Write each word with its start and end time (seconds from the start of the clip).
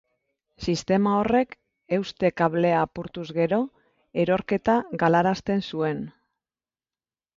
Sistema 0.69 1.11
horrek 1.17 1.51
euste-kablea 1.97 2.79
apurtuz 2.85 3.27
gero, 3.41 3.61
erorketa 4.25 4.79
galarazten 5.05 5.63
zuen. 5.75 6.03